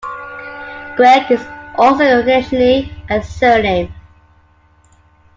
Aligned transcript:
Greg 0.97 1.29
is 1.29 1.45
also 1.75 2.03
occasionally 2.21 2.91
a 3.07 3.21
surname. 3.21 3.93